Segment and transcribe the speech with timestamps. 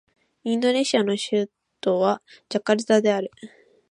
[0.43, 1.47] インドネシアの首
[1.79, 3.29] 都はジャカルタである